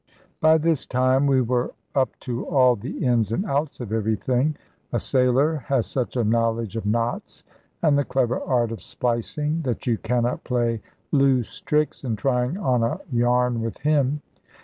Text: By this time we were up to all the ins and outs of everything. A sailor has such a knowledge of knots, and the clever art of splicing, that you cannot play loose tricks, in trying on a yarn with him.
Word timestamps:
By 0.39 0.57
this 0.57 0.87
time 0.87 1.27
we 1.27 1.41
were 1.41 1.75
up 1.93 2.19
to 2.21 2.43
all 2.47 2.75
the 2.75 3.05
ins 3.05 3.31
and 3.31 3.45
outs 3.45 3.79
of 3.79 3.93
everything. 3.93 4.55
A 4.91 4.97
sailor 4.97 5.57
has 5.67 5.85
such 5.85 6.15
a 6.17 6.23
knowledge 6.23 6.75
of 6.75 6.87
knots, 6.87 7.43
and 7.83 7.95
the 7.95 8.03
clever 8.03 8.41
art 8.41 8.71
of 8.71 8.81
splicing, 8.81 9.61
that 9.61 9.85
you 9.85 9.99
cannot 9.99 10.43
play 10.43 10.81
loose 11.11 11.59
tricks, 11.61 12.03
in 12.03 12.15
trying 12.15 12.57
on 12.57 12.81
a 12.81 12.99
yarn 13.11 13.61
with 13.61 13.77
him. 13.77 14.23